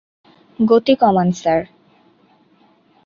গতি 0.59 0.93
কমান, 1.01 1.29
স্যার! 1.31 1.61